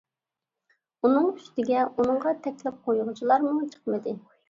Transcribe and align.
ئۇنىڭ 1.03 1.27
ئۈستىگە، 1.35 1.85
ئۇنىڭغا 1.91 2.35
تەكلىپ 2.49 2.83
قويغۇچىلارمۇ 2.91 3.57
چىقمىدى. 3.79 4.21